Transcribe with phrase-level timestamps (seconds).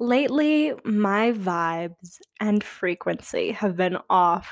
[0.00, 4.50] Lately, my vibes and frequency have been off.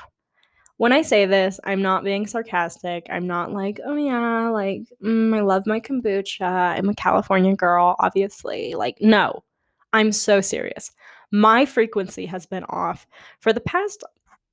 [0.77, 3.07] When I say this, I'm not being sarcastic.
[3.09, 6.43] I'm not like, oh yeah, like, mm, I love my kombucha.
[6.77, 8.75] I'm a California girl, obviously.
[8.75, 9.43] Like, no,
[9.91, 10.91] I'm so serious.
[11.31, 13.07] My frequency has been off
[13.39, 14.03] for the past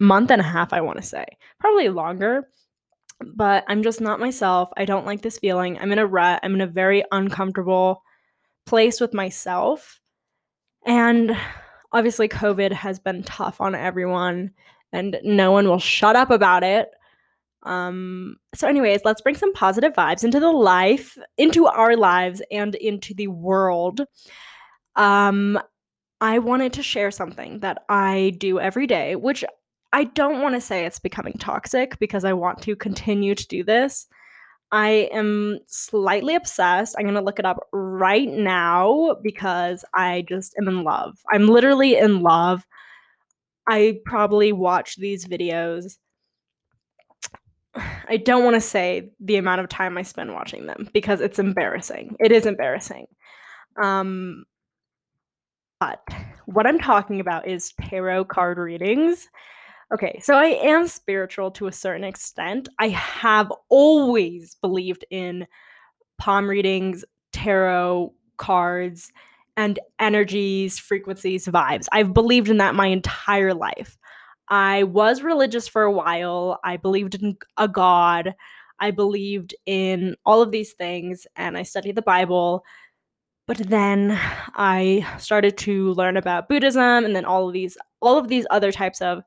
[0.00, 1.26] month and a half, I want to say,
[1.60, 2.48] probably longer.
[3.20, 4.70] But I'm just not myself.
[4.78, 5.78] I don't like this feeling.
[5.78, 6.40] I'm in a rut.
[6.42, 8.02] I'm in a very uncomfortable
[8.64, 10.00] place with myself.
[10.86, 11.36] And
[11.92, 14.52] obviously, COVID has been tough on everyone,
[14.92, 16.88] and no one will shut up about it.
[17.64, 22.74] Um, so, anyways, let's bring some positive vibes into the life, into our lives, and
[22.76, 24.02] into the world.
[24.94, 25.58] Um,
[26.20, 29.44] I wanted to share something that I do every day, which
[29.92, 33.64] I don't want to say it's becoming toxic because I want to continue to do
[33.64, 34.06] this.
[34.72, 36.96] I am slightly obsessed.
[36.98, 41.16] I'm going to look it up right now because I just am in love.
[41.32, 42.66] I'm literally in love.
[43.68, 45.96] I probably watch these videos.
[48.08, 51.38] I don't want to say the amount of time I spend watching them because it's
[51.38, 52.16] embarrassing.
[52.20, 53.06] It is embarrassing.
[53.80, 54.44] Um,
[55.78, 56.02] but
[56.46, 59.28] what I'm talking about is tarot card readings.
[59.94, 62.68] Okay, so I am spiritual to a certain extent.
[62.80, 65.46] I have always believed in
[66.18, 69.12] palm readings, tarot cards,
[69.56, 71.86] and energies, frequencies, vibes.
[71.92, 73.96] I've believed in that my entire life.
[74.48, 76.60] I was religious for a while.
[76.64, 78.34] I believed in a God.
[78.78, 82.64] I believed in all of these things and I studied the Bible.
[83.46, 84.18] But then
[84.54, 88.72] I started to learn about Buddhism and then all of these all of these other
[88.72, 89.22] types of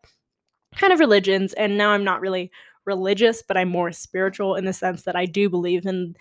[0.75, 2.51] kind of religions and now i'm not really
[2.85, 6.15] religious but i'm more spiritual in the sense that i do believe in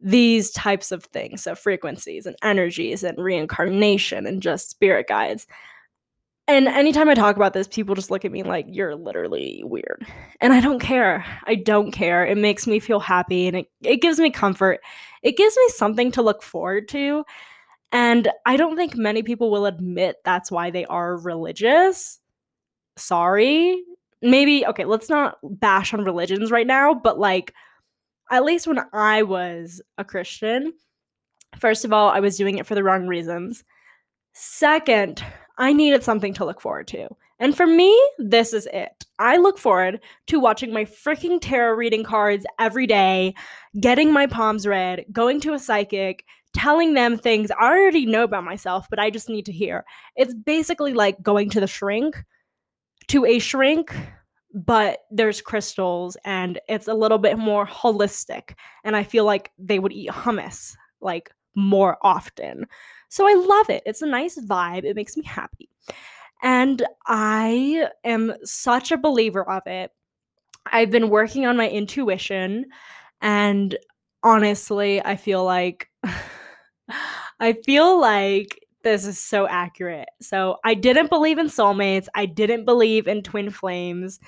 [0.00, 5.46] these types of things so frequencies and energies and reincarnation and just spirit guides.
[6.48, 10.06] And anytime i talk about this people just look at me like you're literally weird.
[10.40, 11.24] And i don't care.
[11.44, 12.26] I don't care.
[12.26, 14.80] It makes me feel happy and it, it gives me comfort.
[15.22, 17.24] It gives me something to look forward to
[17.92, 22.18] and i don't think many people will admit that's why they are religious
[22.96, 23.82] sorry.
[24.22, 27.52] Maybe, okay, let's not bash on religions right now, but like,
[28.30, 30.72] at least when I was a Christian,
[31.58, 33.62] first of all, I was doing it for the wrong reasons.
[34.32, 35.24] Second,
[35.58, 37.08] I needed something to look forward to.
[37.38, 39.04] And for me, this is it.
[39.18, 43.34] I look forward to watching my freaking tarot reading cards every day,
[43.78, 46.24] getting my palms read, going to a psychic,
[46.54, 49.84] telling them things I already know about myself, but I just need to hear.
[50.16, 52.16] It's basically like going to the shrink
[53.08, 53.94] to a shrink,
[54.52, 58.54] but there's crystals and it's a little bit more holistic.
[58.84, 62.66] And I feel like they would eat hummus like more often.
[63.08, 63.82] So I love it.
[63.86, 64.84] It's a nice vibe.
[64.84, 65.68] It makes me happy.
[66.42, 69.90] And I am such a believer of it.
[70.70, 72.66] I've been working on my intuition
[73.20, 73.76] and
[74.22, 75.88] honestly, I feel like
[77.40, 80.08] I feel like this is so accurate.
[80.20, 82.06] So I didn't believe in soulmates.
[82.14, 84.20] I didn't believe in twin flames.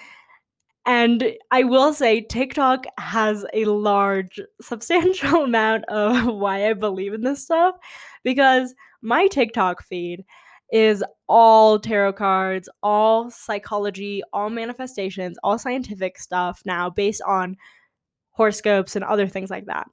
[0.85, 7.23] And I will say TikTok has a large, substantial amount of why I believe in
[7.23, 7.77] this stuff
[8.25, 10.25] because my TikTok feed
[10.73, 17.57] is all tarot cards, all psychology, all manifestations, all scientific stuff now based on
[18.33, 19.87] horoscopes and other things like that.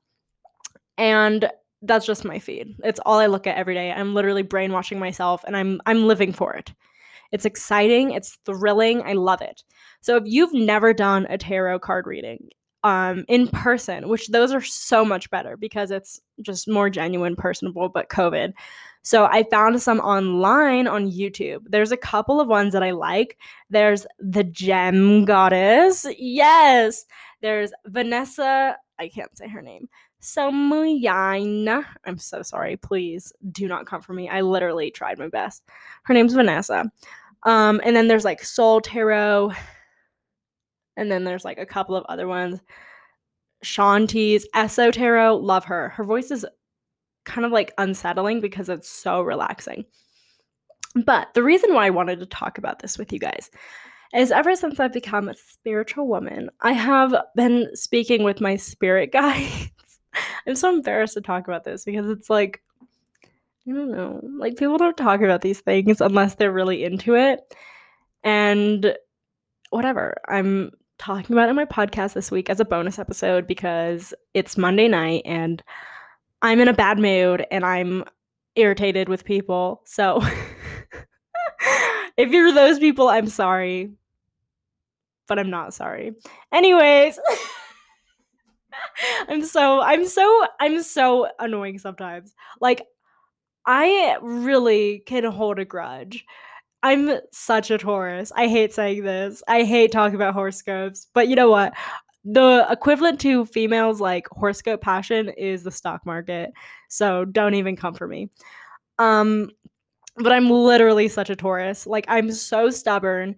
[0.98, 1.52] And
[1.86, 2.76] that's just my feed.
[2.84, 3.92] It's all I look at every day.
[3.92, 6.74] I'm literally brainwashing myself and I'm I'm living for it.
[7.32, 9.64] It's exciting, it's thrilling, I love it.
[10.02, 12.50] So if you've never done a tarot card reading
[12.84, 17.90] um in person, which those are so much better because it's just more genuine, personable,
[17.90, 18.54] but COVID.
[19.02, 21.62] So I found some online on YouTube.
[21.70, 23.38] There's a couple of ones that I like.
[23.70, 26.08] There's the Gem Goddess.
[26.18, 27.06] Yes.
[27.42, 29.88] There's Vanessa, I can't say her name.
[30.26, 31.86] Somuyaina.
[32.06, 32.78] I'm so sorry.
[32.78, 34.28] Please do not come for me.
[34.28, 35.64] I literally tried my best.
[36.04, 36.92] Her name's Vanessa.
[37.44, 39.54] Um, and then there's like Soul Tarot.
[40.98, 42.60] And then there's like a couple of other ones.
[43.64, 45.38] Shanti's Eso Tarot.
[45.38, 45.90] Love her.
[45.90, 46.46] Her voice is
[47.26, 49.86] kind of like unsettling because it's so relaxing.
[51.06, 53.52] But the reason why I wanted to talk about this with you guys
[54.16, 59.12] is ever since I've become a spiritual woman, I have been speaking with my spirit
[59.14, 59.70] guides
[60.48, 62.62] I'm so embarrassed to talk about this because it's like
[63.68, 64.22] I don't know.
[64.38, 67.42] Like people don't talk about these things unless they're really into it.
[68.24, 68.96] And
[69.72, 70.16] whatever.
[70.28, 74.58] I'm talking about it in my podcast this week as a bonus episode because it's
[74.58, 75.64] Monday night and
[76.42, 78.04] I'm in a bad mood and I'm
[78.56, 79.82] irritated with people.
[79.86, 80.22] So
[82.18, 83.92] if you're those people, I'm sorry.
[85.28, 86.14] But I'm not sorry.
[86.54, 87.20] Anyways,
[89.28, 92.34] I'm so I'm so I'm so annoying sometimes.
[92.62, 92.84] Like
[93.66, 96.26] I really can hold a grudge.
[96.84, 98.32] I'm such a Taurus.
[98.36, 99.44] I hate saying this.
[99.48, 101.08] I hate talking about horoscopes.
[101.14, 101.74] But you know what?
[102.26, 106.52] The equivalent to females like horoscope passion is the stock market.
[106.90, 108.30] So don't even come for me.
[109.00, 109.50] Um
[110.18, 111.88] but I'm literally such a Taurus.
[111.88, 113.36] Like I'm so stubborn.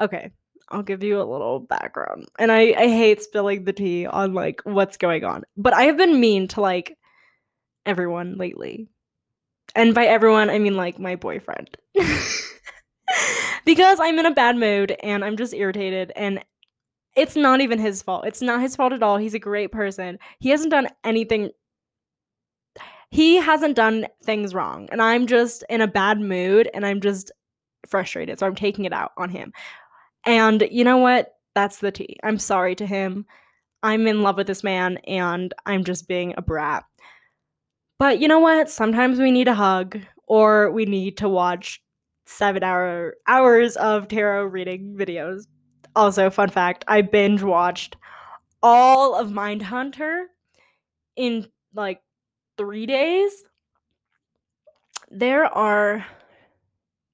[0.00, 0.30] Okay,
[0.70, 2.26] I'll give you a little background.
[2.38, 5.44] And I I hate spilling the tea on like what's going on.
[5.56, 6.96] But I have been mean to like
[7.86, 8.88] everyone lately.
[9.74, 11.76] And by everyone, I mean like my boyfriend.
[13.64, 16.44] because I'm in a bad mood and I'm just irritated and
[17.16, 18.26] it's not even his fault.
[18.26, 19.16] It's not his fault at all.
[19.18, 20.18] He's a great person.
[20.40, 21.50] He hasn't done anything
[23.10, 27.30] he hasn't done things wrong and I'm just in a bad mood and I'm just
[27.86, 28.38] frustrated.
[28.38, 29.52] So I'm taking it out on him.
[30.26, 31.34] And you know what?
[31.54, 32.16] That's the tea.
[32.22, 33.26] I'm sorry to him.
[33.82, 36.84] I'm in love with this man and I'm just being a brat.
[37.98, 38.70] But you know what?
[38.70, 41.82] Sometimes we need a hug or we need to watch
[42.26, 45.44] 7 hour hours of tarot reading videos.
[45.94, 47.96] Also, fun fact, I binge watched
[48.62, 50.24] all of Mindhunter
[51.16, 52.00] in like
[52.56, 53.44] three days.
[55.10, 56.04] There are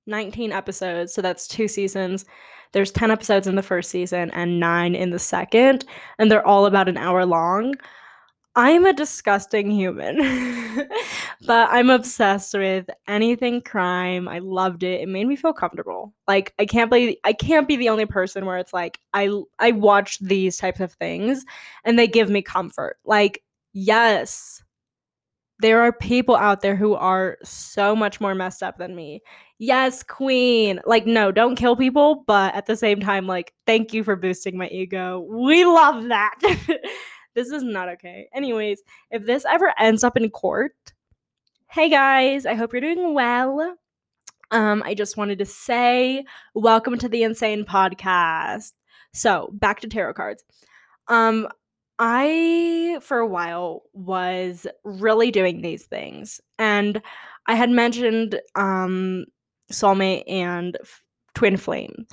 [0.07, 2.25] 19 episodes, so that's two seasons.
[2.73, 5.85] There's 10 episodes in the first season and nine in the second,
[6.19, 7.75] and they're all about an hour long.
[8.57, 10.17] I'm a disgusting human,
[11.47, 14.27] but I'm obsessed with anything crime.
[14.27, 15.03] I loved it.
[15.03, 16.13] It made me feel comfortable.
[16.27, 19.31] Like I can't believe I can't be the only person where it's like I
[19.61, 21.45] I watch these types of things
[21.85, 22.99] and they give me comfort.
[23.05, 23.43] Like
[23.73, 24.63] yes,
[25.61, 29.23] there are people out there who are so much more messed up than me.
[29.63, 30.81] Yes, queen.
[30.87, 34.57] Like, no, don't kill people, but at the same time, like, thank you for boosting
[34.57, 35.21] my ego.
[35.29, 36.35] We love that.
[37.35, 38.31] this is not okay.
[38.35, 38.81] Anyways,
[39.11, 40.73] if this ever ends up in court,
[41.69, 43.77] hey guys, I hope you're doing well.
[44.51, 46.25] Um, I just wanted to say
[46.55, 48.73] welcome to the Insane Podcast.
[49.13, 50.43] So, back to tarot cards.
[51.09, 51.47] Um,
[51.99, 56.41] I, for a while, was really doing these things.
[56.59, 57.03] And
[57.47, 59.27] I had mentioned um,
[59.71, 61.03] Soulmate and f-
[61.35, 62.07] Twin Flame.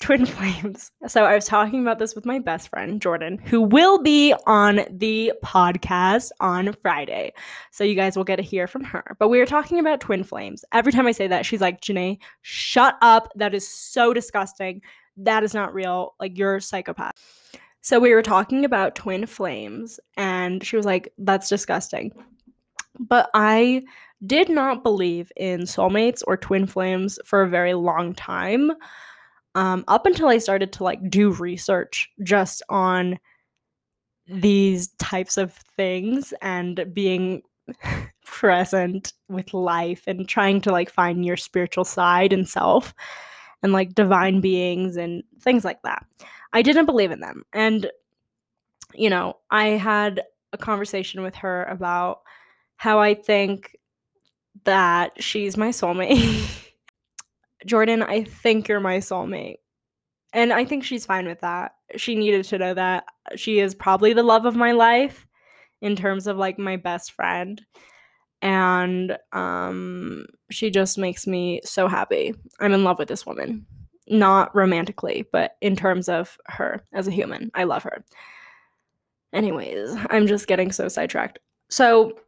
[0.00, 0.90] Twin Flames.
[1.06, 4.80] So I was talking about this with my best friend, Jordan, who will be on
[4.90, 7.32] the podcast on Friday.
[7.70, 9.16] So you guys will get to hear from her.
[9.18, 10.64] But we were talking about Twin Flames.
[10.72, 13.32] Every time I say that, she's like, Janae, shut up.
[13.36, 14.82] That is so disgusting.
[15.16, 16.14] That is not real.
[16.18, 17.14] Like, you're a psychopath.
[17.80, 22.12] So we were talking about twin flames, and she was like, That's disgusting.
[22.98, 23.84] But I
[24.26, 28.70] did not believe in soulmates or twin flames for a very long time.
[29.54, 33.18] Um, up until I started to like do research just on
[34.26, 37.42] these types of things and being
[38.24, 42.94] present with life and trying to like find your spiritual side and self
[43.62, 46.04] and like divine beings and things like that.
[46.52, 47.44] I didn't believe in them.
[47.52, 47.90] And,
[48.94, 50.22] you know, I had
[50.52, 52.20] a conversation with her about
[52.76, 53.76] how I think
[54.64, 56.62] that she's my soulmate.
[57.66, 59.56] Jordan, I think you're my soulmate.
[60.32, 61.76] And I think she's fine with that.
[61.96, 63.04] She needed to know that.
[63.36, 65.26] She is probably the love of my life
[65.80, 67.62] in terms of like my best friend.
[68.42, 72.34] And um she just makes me so happy.
[72.60, 73.66] I'm in love with this woman
[74.08, 77.50] not romantically, but in terms of her as a human.
[77.54, 78.04] I love her.
[79.32, 81.38] Anyways, I'm just getting so sidetracked.
[81.70, 82.18] So,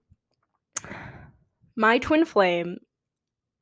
[1.76, 2.78] my twin flame,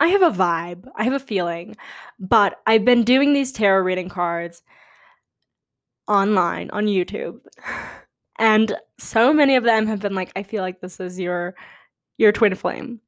[0.00, 1.76] I have a vibe, I have a feeling,
[2.18, 4.62] but I've been doing these tarot reading cards
[6.08, 7.40] online on YouTube.
[8.38, 11.54] And so many of them have been like, I feel like this is your
[12.18, 13.00] your twin flame.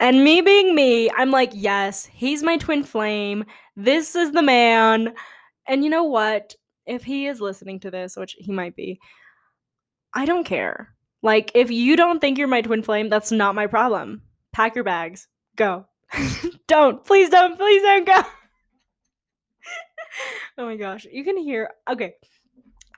[0.00, 3.44] And me being me, I'm like, yes, he's my twin flame.
[3.76, 5.14] This is the man.
[5.66, 6.54] And you know what?
[6.86, 9.00] If he is listening to this, which he might be,
[10.14, 10.94] I don't care.
[11.24, 14.22] Like, if you don't think you're my twin flame, that's not my problem.
[14.52, 15.26] Pack your bags.
[15.56, 15.86] Go.
[16.68, 17.04] don't.
[17.04, 17.56] Please don't.
[17.56, 18.22] Please don't go.
[20.58, 21.06] oh my gosh.
[21.10, 21.70] You can hear.
[21.90, 22.14] Okay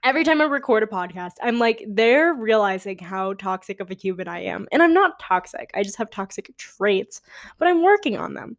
[0.07, 4.29] every time I record a podcast, I'm like, they're realizing how toxic of a human
[4.29, 4.69] I am.
[4.71, 5.69] And I'm not toxic.
[5.75, 7.21] I just have toxic traits,
[7.59, 8.57] but I'm working on them.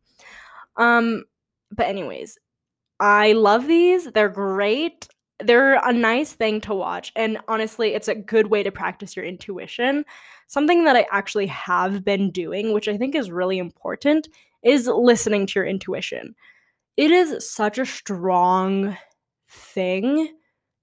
[0.75, 1.23] Um,
[1.71, 2.37] but anyways,
[2.99, 4.11] I love these.
[4.11, 5.07] They're great.
[5.39, 7.11] They're a nice thing to watch.
[7.15, 10.03] And honestly, it's a good way to practice your intuition.
[10.47, 14.29] something that I actually have been doing, which I think is really important,
[14.63, 16.35] is listening to your intuition.
[16.95, 18.97] It is such a strong
[19.49, 20.33] thing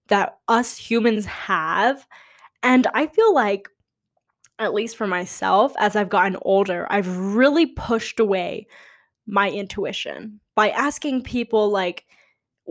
[0.09, 2.07] that us humans have.
[2.63, 3.69] And I feel like,
[4.59, 8.67] at least for myself, as I've gotten older, I've really pushed away
[9.27, 12.05] my intuition by asking people, like,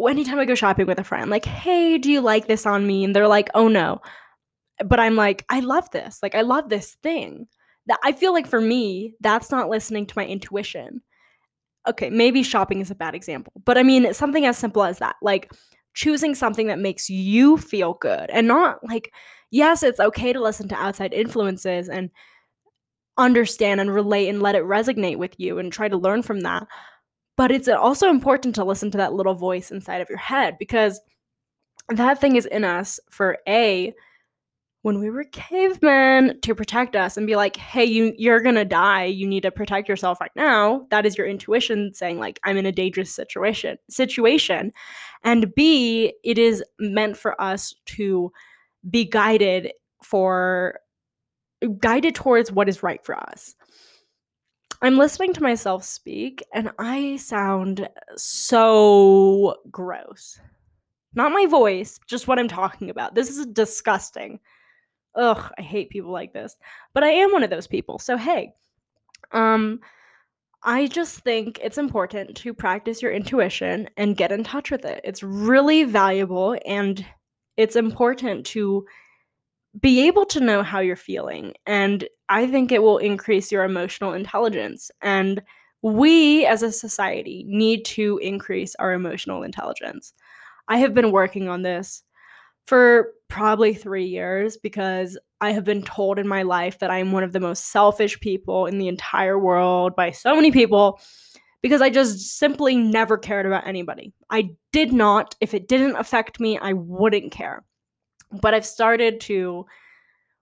[0.08, 3.04] anytime I go shopping with a friend, like, hey, do you like this on me?
[3.04, 4.02] And they're like, oh no.
[4.84, 6.20] But I'm like, I love this.
[6.24, 7.48] Like, I love this thing.
[7.88, 11.02] That I feel like for me, that's not listening to my intuition.
[11.88, 15.18] Okay, maybe shopping is a bad example, but I mean, something as simple as that.
[15.22, 15.52] Like,
[15.94, 19.14] choosing something that makes you feel good and not like,
[19.52, 22.10] yes, it's okay to listen to outside influences and
[23.18, 26.68] understand and relate and let it resonate with you and try to learn from that.
[27.36, 31.02] But it's also important to listen to that little voice inside of your head because
[31.90, 33.94] that thing is in us for A,
[34.84, 39.06] when we were cavemen to protect us and be like, hey, you you're gonna die.
[39.06, 40.86] You need to protect yourself right now.
[40.92, 44.74] That is your intuition saying, like, I'm in a dangerous situation situation.
[45.24, 48.32] And B, it is meant for us to
[48.90, 49.72] be guided
[50.04, 50.80] for
[51.80, 53.56] guided towards what is right for us.
[54.84, 57.88] I'm listening to myself speak and I sound
[58.18, 60.38] so gross.
[61.14, 63.16] Not my voice, just what I'm talking about.
[63.16, 64.42] This is disgusting.
[65.16, 66.58] Ugh, I hate people like this.
[66.94, 67.98] But I am one of those people.
[67.98, 68.56] So hey,
[69.32, 69.80] um
[70.64, 75.00] I just think it's important to practice your intuition and get in touch with it.
[75.06, 77.06] It's really valuable and
[77.56, 78.86] it's important to
[79.80, 81.54] be able to know how you're feeling.
[81.66, 84.92] And I think it will increase your emotional intelligence.
[85.02, 85.42] And
[85.82, 90.14] we as a society need to increase our emotional intelligence.
[90.68, 92.04] I have been working on this
[92.68, 97.24] for probably three years because I have been told in my life that I'm one
[97.24, 101.02] of the most selfish people in the entire world by so many people
[101.62, 104.14] because I just simply never cared about anybody.
[104.30, 107.64] I did not, if it didn't affect me, I wouldn't care
[108.42, 109.66] but I've started to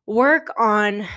[0.08, 1.08] work on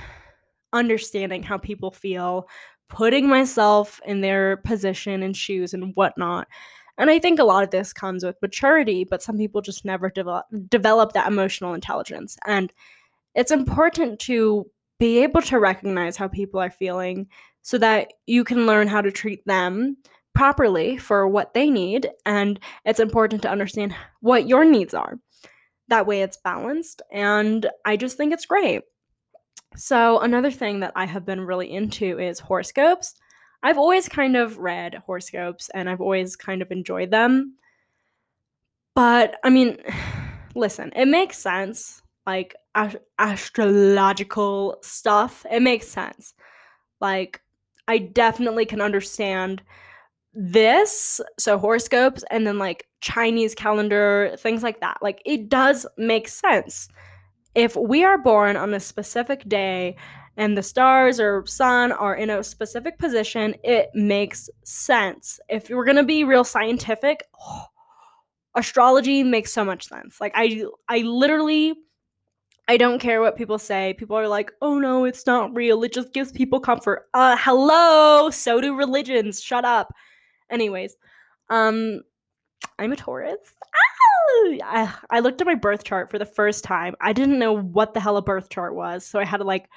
[0.73, 2.49] understanding how people feel,
[2.89, 6.49] putting myself in their position and shoes and whatnot.
[6.99, 10.11] And I think a lot of this comes with maturity, but some people just never
[10.11, 12.37] develop develop that emotional intelligence.
[12.47, 12.73] And
[13.35, 14.67] it's important to
[15.01, 17.27] be able to recognize how people are feeling
[17.63, 19.97] so that you can learn how to treat them
[20.35, 22.09] properly for what they need.
[22.27, 25.19] And it's important to understand what your needs are.
[25.89, 28.83] That way it's balanced, and I just think it's great.
[29.77, 33.15] So, another thing that I have been really into is horoscopes.
[33.63, 37.57] I've always kind of read horoscopes and I've always kind of enjoyed them.
[38.95, 39.79] But, I mean,
[40.55, 42.03] listen, it makes sense.
[42.27, 46.35] Like, ast- astrological stuff, it makes sense.
[47.01, 47.41] Like,
[47.89, 49.63] I definitely can understand
[50.35, 54.99] this, so horoscopes, and then like Chinese calendar, things like that.
[55.03, 56.89] Like it does make sense.
[57.55, 59.97] If we are born on a specific day
[60.37, 65.39] and the stars or sun are in a specific position, it makes sense.
[65.49, 67.67] If we're going to be real scientific, oh,
[68.57, 70.21] astrology makes so much sense.
[70.21, 71.75] Like I I literally
[72.67, 73.95] I don't care what people say.
[73.99, 75.83] People are like, "Oh no, it's not real.
[75.85, 79.43] It just gives people comfort." Uh hello, so do religions.
[79.43, 79.93] Shut up.
[80.55, 80.97] Anyways,
[81.51, 82.03] um,
[82.79, 83.41] I'm a Taurus.
[84.63, 86.95] I, I looked at my birth chart for the first time.
[87.01, 89.69] I didn't know what the hell a birth chart was, so I had to like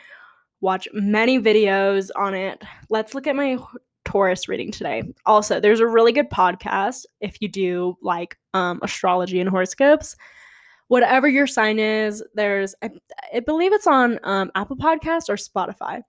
[0.61, 2.61] watch many videos on it.
[2.91, 3.57] Let's look at my
[4.05, 5.01] Taurus reading today.
[5.25, 10.15] Also, there's a really good podcast if you do like um, astrology and horoscopes.
[10.89, 12.91] Whatever your sign is, there's I,
[13.33, 16.03] I believe it's on um, Apple Podcast or Spotify,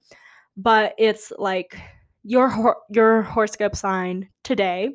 [0.58, 1.80] but it's like
[2.28, 4.90] your hor- your horoscope sign today.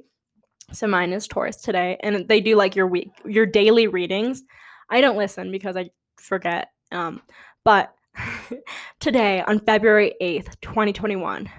[0.71, 4.43] So mine is Taurus today, and they do like your week, your daily readings.
[4.89, 6.69] I don't listen because I forget.
[6.91, 7.21] Um,
[7.63, 7.93] but
[8.99, 11.49] today on February 8th, 2021.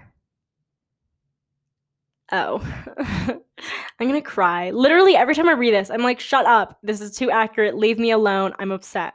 [2.31, 2.61] Oh,
[3.99, 4.71] I'm gonna cry.
[4.71, 6.79] Literally, every time I read this, I'm like, shut up.
[6.85, 7.77] This is too accurate.
[7.77, 8.53] Leave me alone.
[8.61, 9.15] I'm upset.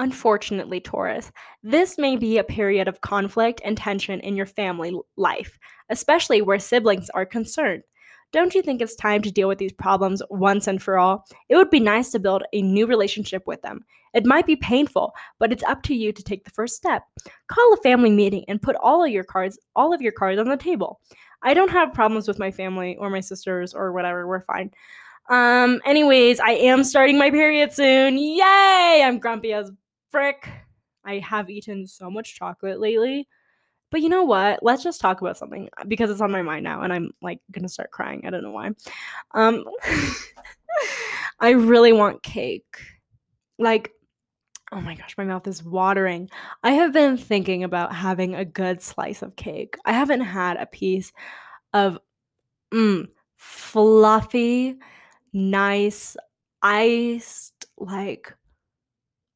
[0.00, 1.30] Unfortunately, Taurus,
[1.62, 5.58] this may be a period of conflict and tension in your family life,
[5.90, 7.82] especially where siblings are concerned.
[8.32, 11.26] Don't you think it's time to deal with these problems once and for all?
[11.50, 13.84] It would be nice to build a new relationship with them.
[14.14, 17.02] It might be painful, but it's up to you to take the first step.
[17.48, 20.48] Call a family meeting and put all of your cards, all of your cards on
[20.48, 20.98] the table.
[21.42, 24.26] I don't have problems with my family or my sisters or whatever.
[24.26, 24.70] We're fine.
[25.28, 28.16] Um anyways, I am starting my period soon.
[28.16, 29.02] Yay!
[29.04, 29.70] I'm grumpy as
[30.10, 30.48] frick.
[31.04, 33.28] I have eaten so much chocolate lately.
[33.90, 34.62] But you know what?
[34.62, 37.64] Let's just talk about something because it's on my mind now and I'm like going
[37.64, 38.22] to start crying.
[38.24, 38.70] I don't know why.
[39.34, 39.64] Um
[41.40, 42.76] I really want cake.
[43.58, 43.92] Like
[44.72, 46.30] oh my gosh, my mouth is watering.
[46.62, 49.76] I have been thinking about having a good slice of cake.
[49.84, 51.12] I haven't had a piece
[51.72, 51.98] of
[52.72, 54.76] mm, fluffy,
[55.32, 56.16] nice,
[56.62, 58.32] iced, like,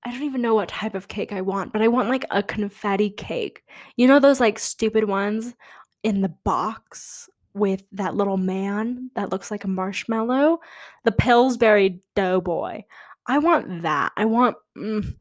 [0.04, 2.42] I don't even know what type of cake I want, but I want like a
[2.42, 3.62] confetti cake.
[3.96, 5.54] You know, those like stupid ones
[6.02, 10.58] in the box with that little man that looks like a marshmallow?
[11.04, 12.82] The Pillsbury Doughboy.
[13.26, 14.12] I want that.
[14.16, 15.14] I want mm,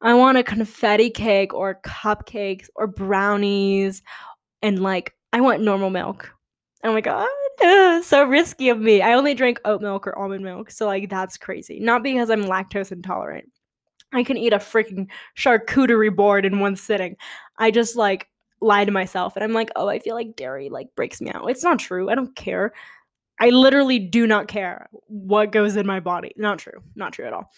[0.00, 4.02] I want a confetti cake or cupcakes or brownies
[4.62, 6.32] and like I want normal milk.
[6.82, 7.28] Oh my god.
[8.04, 9.02] so risky of me.
[9.02, 10.70] I only drink oat milk or almond milk.
[10.70, 11.80] So like that's crazy.
[11.80, 13.50] Not because I'm lactose intolerant.
[14.12, 17.16] I can eat a freaking charcuterie board in one sitting.
[17.58, 18.28] I just like
[18.60, 21.50] lie to myself and I'm like, "Oh, I feel like dairy like breaks me out."
[21.50, 22.10] It's not true.
[22.10, 22.72] I don't care.
[23.40, 26.32] I literally do not care what goes in my body.
[26.36, 26.82] Not true.
[26.96, 27.50] Not true at all.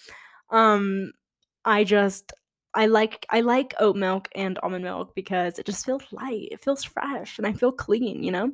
[0.51, 1.13] Um
[1.65, 2.33] I just
[2.75, 6.49] I like I like oat milk and almond milk because it just feels light.
[6.53, 8.53] It feels fresh and I feel clean, you know?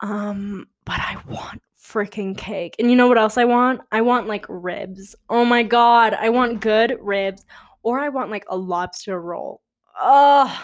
[0.00, 2.74] Um but I want freaking cake.
[2.78, 3.82] And you know what else I want?
[3.92, 5.14] I want like ribs.
[5.28, 7.44] Oh my god, I want good ribs
[7.82, 9.60] or I want like a lobster roll.
[10.00, 10.58] Ugh.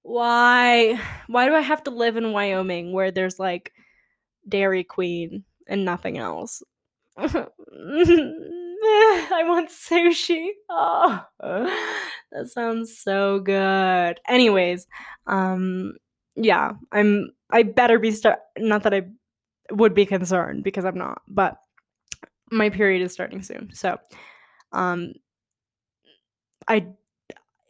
[0.00, 0.98] Why?
[1.26, 3.72] Why do I have to live in Wyoming where there's like
[4.48, 6.62] Dairy Queen and nothing else.
[7.18, 7.46] I
[9.44, 10.48] want sushi.
[10.70, 11.22] Oh,
[12.32, 14.20] that sounds so good.
[14.26, 14.86] Anyways,
[15.26, 15.92] um,
[16.36, 17.30] yeah, I'm.
[17.50, 18.40] I better be start.
[18.58, 19.02] Not that I
[19.70, 21.56] would be concerned because I'm not, but
[22.50, 23.70] my period is starting soon.
[23.74, 23.98] So,
[24.72, 25.14] um,
[26.68, 26.86] I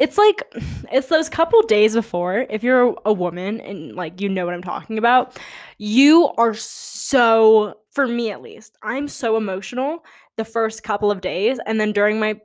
[0.02, 0.42] it's like
[0.90, 4.62] it's those couple days before if you're a woman and like you know what i'm
[4.62, 5.38] talking about
[5.78, 10.04] you are so for me at least i'm so emotional
[10.36, 12.38] the first couple of days and then during my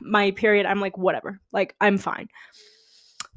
[0.00, 2.28] my period i'm like whatever like i'm fine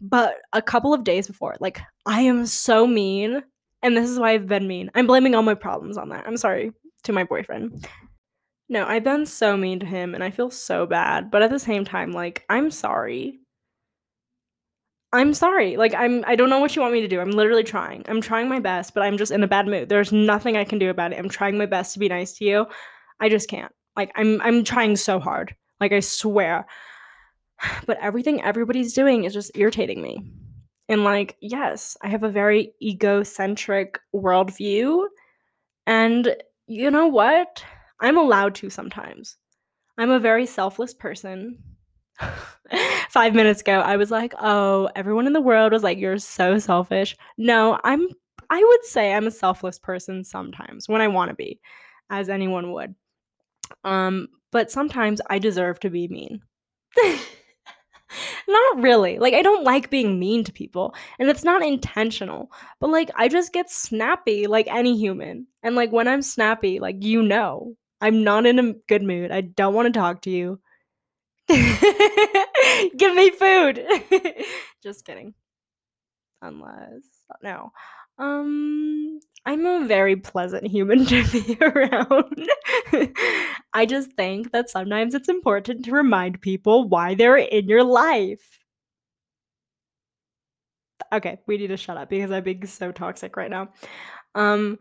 [0.01, 3.43] but a couple of days before like i am so mean
[3.81, 6.37] and this is why i've been mean i'm blaming all my problems on that i'm
[6.37, 6.71] sorry
[7.03, 7.87] to my boyfriend
[8.69, 11.59] no, I've been so mean to him and I feel so bad, but at the
[11.59, 13.39] same time, like, I'm sorry.
[15.11, 15.77] I'm sorry.
[15.77, 17.19] Like, I'm I don't know what you want me to do.
[17.19, 18.03] I'm literally trying.
[18.07, 19.89] I'm trying my best, but I'm just in a bad mood.
[19.89, 21.19] There's nothing I can do about it.
[21.19, 22.65] I'm trying my best to be nice to you.
[23.19, 23.71] I just can't.
[23.95, 25.55] Like, I'm I'm trying so hard.
[25.79, 26.65] Like, I swear.
[27.85, 30.23] But everything everybody's doing is just irritating me.
[30.89, 35.05] And like, yes, I have a very egocentric worldview.
[35.87, 36.35] And
[36.67, 37.63] you know what?
[37.99, 39.37] I'm allowed to sometimes.
[39.97, 41.57] I'm a very selfless person.
[43.09, 46.57] Five minutes ago, I was like, oh, everyone in the world was like, you're so
[46.57, 47.15] selfish.
[47.37, 48.07] No, I'm,
[48.49, 51.59] I would say I'm a selfless person sometimes when I want to be,
[52.09, 52.95] as anyone would.
[53.83, 56.41] Um, but sometimes I deserve to be mean.
[58.47, 59.19] not really.
[59.19, 63.27] Like, I don't like being mean to people, and it's not intentional, but like, I
[63.27, 65.47] just get snappy like any human.
[65.63, 69.31] And like, when I'm snappy, like, you know, I'm not in a good mood.
[69.31, 70.59] I don't want to talk to you.
[71.47, 73.85] Give me food.
[74.83, 75.33] Just kidding.
[76.41, 77.03] Unless
[77.41, 77.71] no.
[78.17, 82.49] Um I'm a very pleasant human to be around.
[83.73, 88.59] I just think that sometimes it's important to remind people why they're in your life.
[91.11, 93.69] Okay, we need to shut up because I'm being so toxic right now.
[94.35, 94.79] Um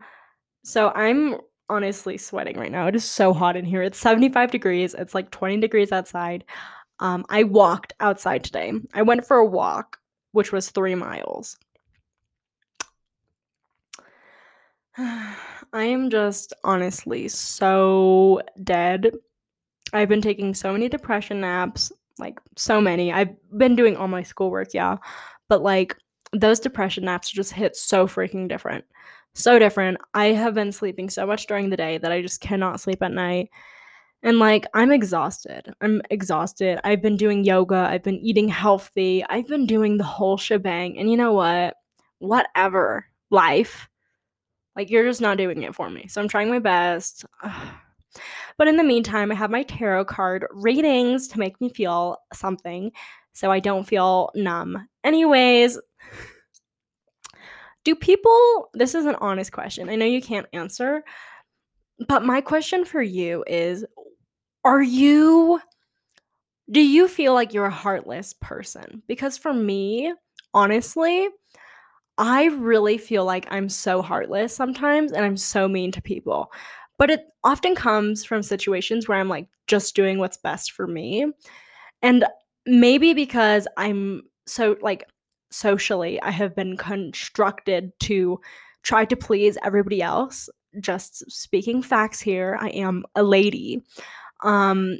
[0.63, 1.37] so I'm
[1.69, 2.87] honestly sweating right now.
[2.87, 3.81] It is so hot in here.
[3.83, 4.93] It's 75 degrees.
[4.93, 6.45] It's like 20 degrees outside.
[6.99, 8.73] Um, I walked outside today.
[8.93, 9.97] I went for a walk,
[10.31, 11.57] which was three miles.
[14.97, 19.11] I am just honestly so dead.
[19.93, 23.11] I've been taking so many depression naps, like so many.
[23.11, 24.97] I've been doing all my schoolwork, yeah,
[25.49, 25.95] but like
[26.31, 28.85] those depression naps just hit so freaking different
[29.33, 29.97] so different.
[30.13, 33.11] I have been sleeping so much during the day that I just cannot sleep at
[33.11, 33.49] night.
[34.21, 35.73] And like, I'm exhausted.
[35.81, 36.79] I'm exhausted.
[36.83, 37.75] I've been doing yoga.
[37.75, 39.23] I've been eating healthy.
[39.29, 40.97] I've been doing the whole shebang.
[40.97, 41.75] And you know what?
[42.19, 43.07] Whatever.
[43.31, 43.89] Life.
[44.75, 46.07] Like, you're just not doing it for me.
[46.07, 47.25] So I'm trying my best.
[48.59, 52.91] But in the meantime, I have my tarot card readings to make me feel something
[53.33, 54.87] so I don't feel numb.
[55.03, 55.79] Anyways,
[57.83, 59.89] do people, this is an honest question.
[59.89, 61.03] I know you can't answer,
[62.07, 63.85] but my question for you is
[64.63, 65.59] are you
[66.71, 69.03] do you feel like you're a heartless person?
[69.07, 70.13] Because for me,
[70.53, 71.27] honestly,
[72.17, 76.51] I really feel like I'm so heartless sometimes and I'm so mean to people.
[76.97, 81.25] But it often comes from situations where I'm like just doing what's best for me.
[82.01, 82.25] And
[82.65, 85.05] maybe because I'm so like
[85.49, 88.39] socially, I have been constructed to
[88.83, 90.49] try to please everybody else.
[90.79, 93.81] Just speaking facts here, I am a lady.
[94.43, 94.99] Um,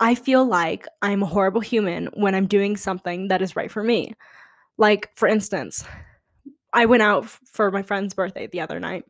[0.00, 3.84] I feel like I'm a horrible human when I'm doing something that is right for
[3.84, 4.14] me.
[4.76, 5.84] Like, for instance,
[6.72, 9.04] I went out for my friend's birthday the other night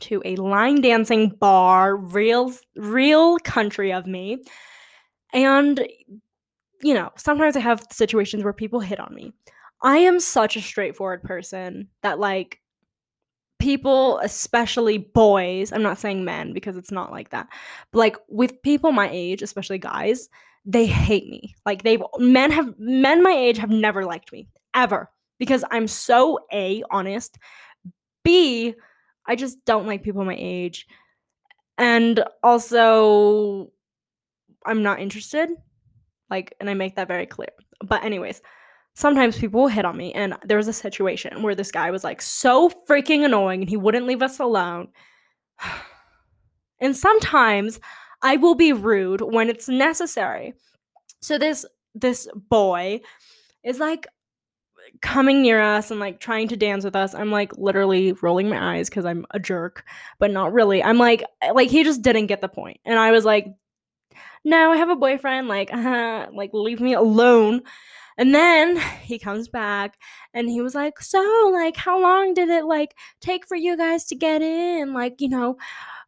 [0.00, 4.42] to a line dancing bar, real real country of me.
[5.32, 5.86] And
[6.82, 9.32] you know, sometimes I have situations where people hit on me.
[9.82, 12.60] I am such a straightforward person that like
[13.58, 17.48] people, especially boys, I'm not saying men because it's not like that.
[17.92, 20.28] But like with people my age, especially guys,
[20.66, 21.54] they hate me.
[21.64, 26.40] Like they've men have men my age have never liked me ever because I'm so
[26.52, 27.38] A, honest.
[28.22, 28.74] B,
[29.26, 30.86] I just don't like people my age.
[31.78, 33.70] And also,
[34.64, 35.50] I'm not interested.
[36.30, 37.50] Like, and I make that very clear.
[37.84, 38.40] But, anyways,
[38.94, 40.12] sometimes people will hit on me.
[40.12, 43.76] And there was a situation where this guy was like so freaking annoying and he
[43.76, 44.88] wouldn't leave us alone.
[46.80, 47.80] and sometimes
[48.22, 50.54] I will be rude when it's necessary.
[51.20, 53.00] So, this this boy
[53.62, 54.06] is like
[55.02, 58.76] coming near us and like trying to dance with us, I'm like literally rolling my
[58.76, 59.84] eyes because I'm a jerk,
[60.18, 60.82] but not really.
[60.82, 63.46] I'm like, like he just didn't get the point, and I was like,
[64.44, 65.48] no, I have a boyfriend.
[65.48, 67.62] Like, uh, like leave me alone.
[68.16, 69.98] And then he comes back
[70.32, 74.04] and he was like, So, like, how long did it like take for you guys
[74.06, 74.92] to get in?
[74.92, 75.56] Like, you know,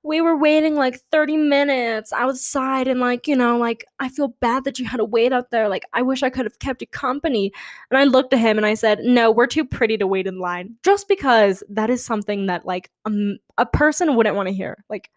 [0.07, 4.63] we were waiting like 30 minutes outside and like you know like i feel bad
[4.63, 5.69] that you had to wait out there.
[5.69, 7.53] Like i wish i could have kept you company.
[7.91, 10.39] And i looked at him and i said no we're too pretty to wait in
[10.39, 10.77] line.
[10.85, 14.85] Just because that is something that like um, a person wouldn't want to hear.
[14.89, 15.11] Like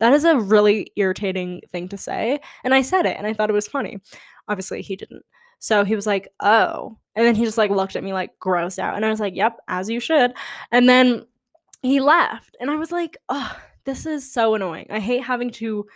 [0.00, 2.40] that is a really irritating thing to say.
[2.64, 4.00] And i said it and i thought it was funny.
[4.48, 5.24] Obviously he didn't.
[5.60, 6.98] So he was like oh.
[7.14, 8.96] And then he just like looked at me like grossed out.
[8.96, 10.34] And i was like yep as you should.
[10.72, 11.24] And then
[11.82, 12.56] he left.
[12.58, 14.86] And i was like oh this is so annoying.
[14.90, 15.86] I hate having to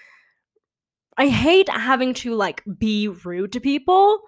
[1.17, 4.21] I hate having to like be rude to people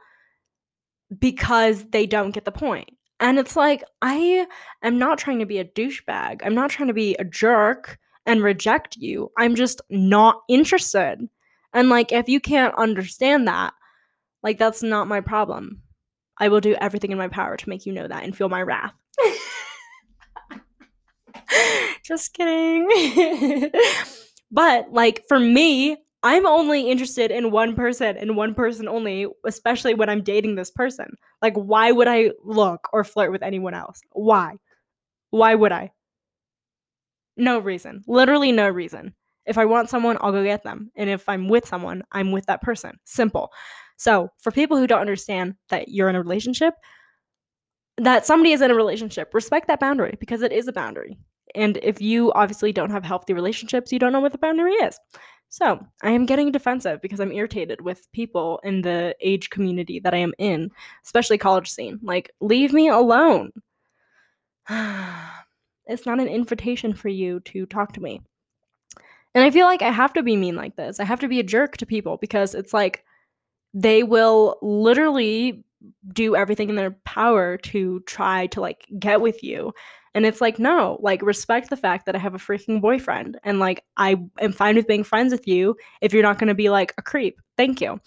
[1.17, 2.91] because they don't get the point.
[3.21, 4.47] And it's like I
[4.83, 6.41] am not trying to be a douchebag.
[6.45, 9.31] I'm not trying to be a jerk and reject you.
[9.39, 11.29] I'm just not interested.
[11.73, 13.75] And like if you can't understand that,
[14.43, 15.83] like that's not my problem.
[16.39, 18.63] I will do everything in my power to make you know that and feel my
[18.63, 18.95] wrath.
[22.05, 23.71] Just kidding.
[24.51, 29.95] but like for me, I'm only interested in one person and one person only, especially
[29.95, 31.15] when I'm dating this person.
[31.41, 34.01] Like, why would I look or flirt with anyone else?
[34.13, 34.57] Why?
[35.31, 35.93] Why would I?
[37.37, 38.03] No reason.
[38.07, 39.15] Literally no reason.
[39.47, 40.91] If I want someone, I'll go get them.
[40.95, 42.99] And if I'm with someone, I'm with that person.
[43.05, 43.51] Simple.
[43.97, 46.75] So, for people who don't understand that you're in a relationship,
[47.97, 51.19] that somebody is in a relationship, respect that boundary because it is a boundary.
[51.55, 54.99] And if you obviously don't have healthy relationships, you don't know what the boundary is.
[55.49, 60.15] So I am getting defensive because I'm irritated with people in the age community that
[60.15, 60.71] I am in,
[61.05, 61.99] especially college scene.
[62.03, 63.51] Like, leave me alone.
[64.69, 68.23] it's not an invitation for you to talk to me.
[69.35, 71.01] And I feel like I have to be mean like this.
[71.01, 73.05] I have to be a jerk to people because it's like
[73.75, 75.65] they will literally
[76.13, 79.73] do everything in their power to try to like get with you
[80.15, 83.61] and it's like, no, like respect the fact that I have a freaking boyfriend and
[83.61, 86.69] like I am fine with being friends with you if you're not going to be
[86.69, 87.41] like a creep.
[87.57, 88.01] Thank you.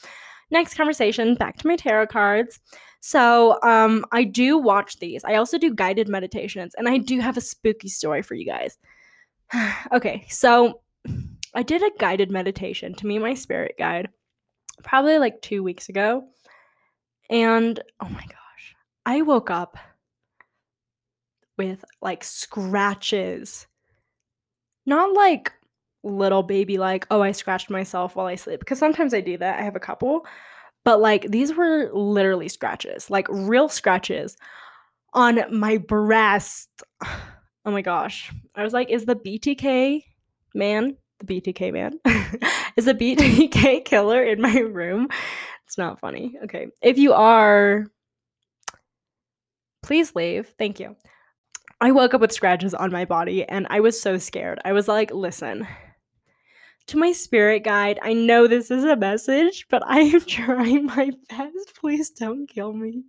[0.51, 2.59] Next conversation, back to my tarot cards.
[2.99, 5.23] So, um I do watch these.
[5.23, 8.77] I also do guided meditations and I do have a spooky story for you guys.
[9.93, 10.81] okay, so
[11.55, 14.09] I did a guided meditation to me my spirit guide
[14.83, 16.27] probably like 2 weeks ago.
[17.29, 19.77] And oh my gosh, I woke up
[21.57, 23.67] with like scratches.
[24.85, 25.53] Not like
[26.03, 28.59] little baby, like, oh, I scratched myself while I sleep.
[28.59, 29.59] Because sometimes I do that.
[29.59, 30.25] I have a couple.
[30.83, 34.37] But like these were literally scratches, like real scratches
[35.13, 36.69] on my breast.
[37.65, 38.29] Oh my gosh.
[38.55, 40.03] I was like, is the BTK
[40.53, 41.93] man, the BTK man,
[42.75, 45.07] is the BTK killer in my room?
[45.65, 46.35] It's not funny.
[46.43, 46.67] Okay.
[46.81, 47.85] If you are,
[49.81, 50.53] please leave.
[50.59, 50.97] Thank you.
[51.83, 54.57] I woke up with scratches on my body and I was so scared.
[54.63, 55.67] I was like, listen,
[56.87, 61.11] to my spirit guide, I know this is a message, but I am trying my
[61.29, 61.75] best.
[61.77, 63.03] Please don't kill me.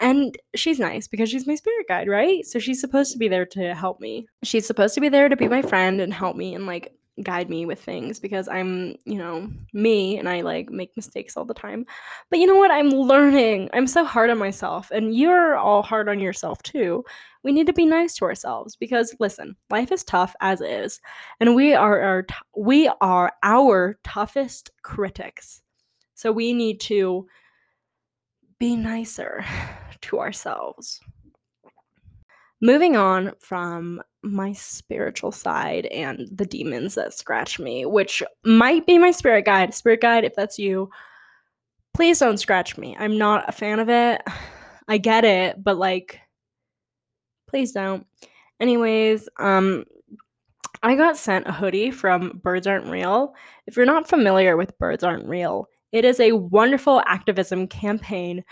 [0.00, 2.44] And she's nice because she's my spirit guide, right?
[2.44, 4.26] So she's supposed to be there to help me.
[4.42, 7.48] She's supposed to be there to be my friend and help me and like guide
[7.48, 11.54] me with things because I'm, you know, me and I like make mistakes all the
[11.54, 11.86] time.
[12.28, 12.72] But you know what?
[12.72, 13.70] I'm learning.
[13.72, 17.04] I'm so hard on myself and you're all hard on yourself too.
[17.44, 21.00] We need to be nice to ourselves because listen, life is tough as is,
[21.40, 25.62] and we are our t- we are our toughest critics.
[26.14, 27.26] So we need to
[28.58, 29.44] be nicer
[30.00, 31.00] to ourselves.
[32.60, 38.96] Moving on from my spiritual side and the demons that scratch me, which might be
[38.96, 39.74] my spirit guide.
[39.74, 40.88] Spirit guide, if that's you,
[41.92, 42.96] please don't scratch me.
[42.98, 44.22] I'm not a fan of it.
[44.88, 46.20] I get it, but like,
[47.54, 48.04] please don't.
[48.58, 49.84] Anyways, um,
[50.82, 53.32] I got sent a hoodie from Birds Aren't Real.
[53.68, 58.42] If you're not familiar with Birds Aren't Real, it is a wonderful activism campaign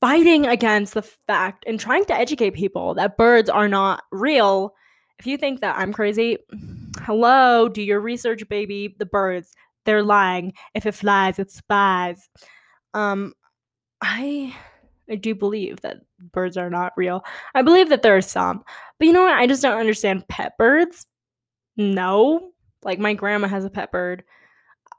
[0.00, 4.72] fighting against the fact and trying to educate people that birds are not real.
[5.18, 6.38] If you think that I'm crazy,
[7.00, 8.94] hello, do your research, baby.
[8.96, 9.54] The birds,
[9.86, 10.52] they're lying.
[10.72, 12.28] If it flies, it spies.
[12.94, 13.34] Um,
[14.00, 14.54] I
[15.10, 15.96] I do believe that
[16.32, 17.24] birds are not real.
[17.54, 18.64] I believe that there are some,
[18.98, 19.38] but you know what?
[19.38, 21.06] I just don't understand pet birds.
[21.76, 22.50] No,
[22.82, 24.24] like my grandma has a pet bird.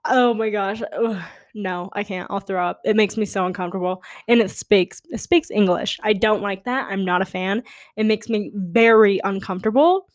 [0.05, 0.81] Oh my gosh.
[0.97, 1.21] Ugh
[1.57, 2.29] no, I can't.
[2.29, 2.81] I'll throw up.
[2.85, 4.03] It makes me so uncomfortable.
[4.27, 5.99] And it speaks it speaks English.
[6.03, 6.87] I don't like that.
[6.89, 7.63] I'm not a fan.
[7.97, 10.07] It makes me very uncomfortable.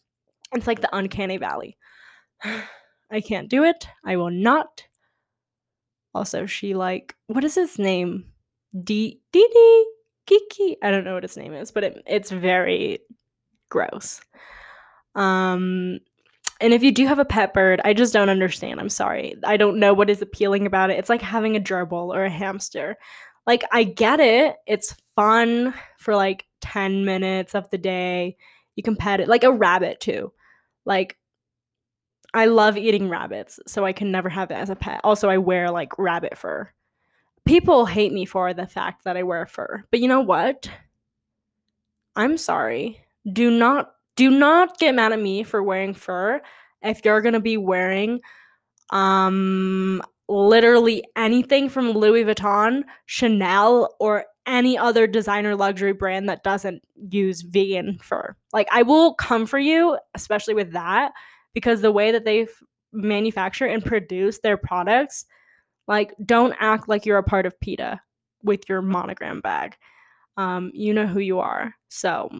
[0.52, 1.76] It's like the uncanny valley.
[3.10, 3.86] I can't do it.
[4.04, 4.84] I will not.
[6.14, 8.26] Also, she like what is his name?
[8.84, 9.86] D D D
[10.26, 10.76] Kiki.
[10.82, 13.00] I don't know what his name is, but it, it's very
[13.68, 14.20] gross.
[15.14, 16.00] Um
[16.60, 18.78] and if you do have a pet bird, I just don't understand.
[18.78, 19.34] I'm sorry.
[19.44, 20.98] I don't know what is appealing about it.
[20.98, 22.96] It's like having a gerbil or a hamster.
[23.48, 24.54] Like, I get it.
[24.68, 28.36] It's fun for like 10 minutes of the day.
[28.76, 30.32] You can pet it like a rabbit too.
[30.86, 31.16] Like,
[32.32, 35.00] I love eating rabbits, so I can never have it as a pet.
[35.04, 36.70] Also, I wear like rabbit fur.
[37.44, 39.84] People hate me for the fact that I wear fur.
[39.90, 40.70] But you know what?
[42.16, 43.00] I'm sorry.
[43.30, 46.40] Do not do not get mad at me for wearing fur
[46.82, 48.20] if you're going to be wearing
[48.90, 56.82] um literally anything from Louis Vuitton, Chanel or any other designer luxury brand that doesn't
[57.10, 58.36] use vegan fur.
[58.52, 61.12] Like I will come for you especially with that
[61.54, 62.46] because the way that they
[62.92, 65.24] manufacture and produce their products
[65.88, 68.00] like don't act like you're a part of PETA
[68.42, 69.76] with your monogram bag.
[70.36, 71.74] Um you know who you are.
[71.88, 72.30] So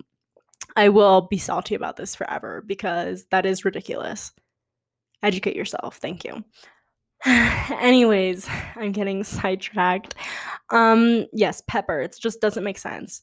[0.77, 4.33] I will be salty about this forever because that is ridiculous.
[5.23, 5.97] Educate yourself.
[5.97, 6.45] Thank you.
[7.25, 10.15] Anyways, I'm getting sidetracked.
[10.71, 12.01] Um, yes, pepper.
[12.01, 13.23] It just doesn't make sense.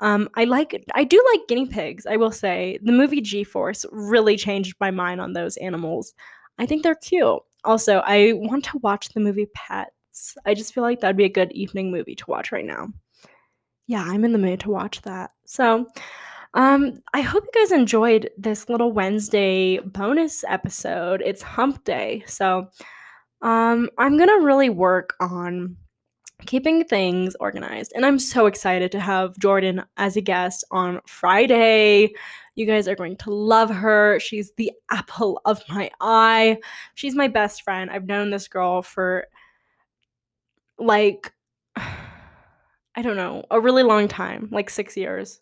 [0.00, 2.78] Um, I like I do like guinea pigs, I will say.
[2.82, 6.14] The movie G Force really changed my mind on those animals.
[6.58, 7.40] I think they're cute.
[7.64, 10.36] Also, I want to watch the movie Pets.
[10.46, 12.88] I just feel like that'd be a good evening movie to watch right now.
[13.86, 15.30] Yeah, I'm in the mood to watch that.
[15.46, 15.86] So,
[16.54, 21.22] um, I hope you guys enjoyed this little Wednesday bonus episode.
[21.24, 22.24] It's hump day.
[22.26, 22.68] So
[23.42, 25.76] um, I'm going to really work on
[26.50, 27.92] keeping things organized.
[27.94, 32.12] And I'm so excited to have Jordan as a guest on Friday.
[32.56, 34.18] You guys are going to love her.
[34.18, 36.58] She's the apple of my eye.
[36.96, 37.88] She's my best friend.
[37.88, 39.28] I've known this girl for
[40.76, 41.32] like,
[41.76, 45.40] I don't know, a really long time, like six years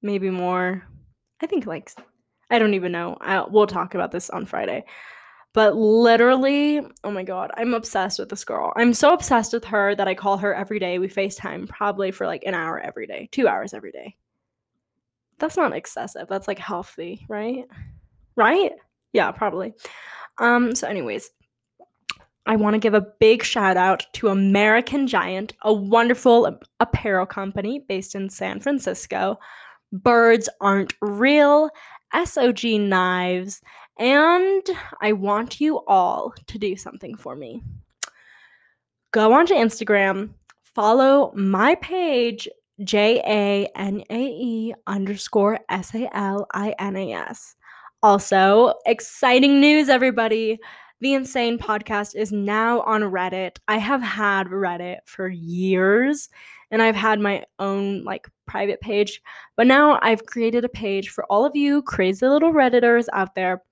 [0.00, 0.82] maybe more.
[1.42, 1.92] I think like
[2.50, 3.18] I don't even know.
[3.20, 4.86] I, we'll talk about this on Friday.
[5.54, 8.72] But literally, oh my god, I'm obsessed with this girl.
[8.76, 10.98] I'm so obsessed with her that I call her every day.
[10.98, 14.16] We FaceTime probably for like an hour every day, two hours every day.
[15.38, 16.26] That's not excessive.
[16.28, 17.64] That's like healthy, right?
[18.36, 18.72] Right?
[19.12, 19.74] Yeah, probably.
[20.38, 21.30] Um, so, anyways,
[22.46, 27.84] I want to give a big shout out to American Giant, a wonderful apparel company
[27.88, 29.38] based in San Francisco
[29.92, 31.70] birds aren't real,
[32.14, 33.60] SOG knives,
[33.98, 34.62] and
[35.00, 37.62] I want you all to do something for me.
[39.10, 40.30] Go onto Instagram,
[40.62, 42.48] follow my page,
[42.84, 47.56] J A N A E underscore S A L I N A S.
[48.02, 50.58] Also, exciting news, everybody.
[51.00, 53.58] The Insane podcast is now on Reddit.
[53.68, 56.28] I have had Reddit for years
[56.70, 59.22] and I've had my own like private page,
[59.56, 63.62] but now I've created a page for all of you crazy little redditors out there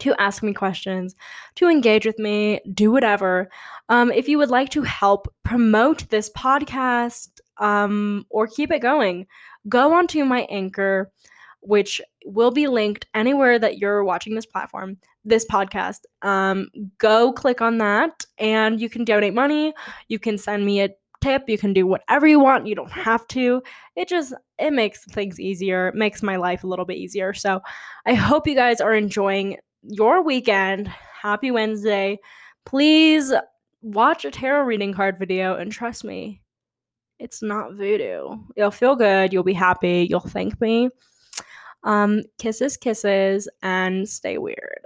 [0.00, 1.14] to ask me questions,
[1.56, 3.48] to engage with me, do whatever.
[3.88, 7.28] Um, if you would like to help promote this podcast
[7.58, 9.26] um, or keep it going,
[9.68, 11.10] go onto my anchor,
[11.60, 16.00] which will be linked anywhere that you're watching this platform, this podcast.
[16.22, 19.74] Um, go click on that and you can donate money.
[20.08, 20.90] You can send me a
[21.22, 21.48] tip.
[21.48, 22.66] You can do whatever you want.
[22.66, 23.62] You don't have to.
[23.96, 25.88] It just it makes things easier.
[25.88, 27.32] It makes my life a little bit easier.
[27.32, 27.60] So
[28.06, 30.88] I hope you guys are enjoying your weekend.
[30.88, 32.18] Happy Wednesday.
[32.64, 33.32] Please
[33.82, 36.40] watch a tarot reading card video and trust me,
[37.18, 38.36] it's not voodoo.
[38.56, 40.88] You'll feel good, you'll be happy, you'll thank me.
[41.84, 44.80] Um, kisses, kisses, and stay weird.